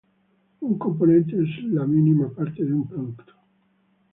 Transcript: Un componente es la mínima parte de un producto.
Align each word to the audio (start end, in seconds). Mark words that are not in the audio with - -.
Un 0.63 0.79
componente 0.79 1.39
es 1.39 1.63
la 1.65 1.85
mínima 1.85 2.27
parte 2.29 2.65
de 2.65 2.73
un 2.73 2.87
producto. 2.87 3.33